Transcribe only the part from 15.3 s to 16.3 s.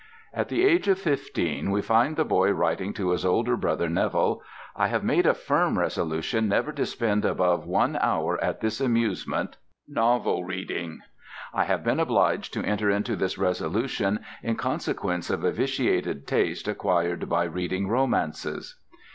a vitiated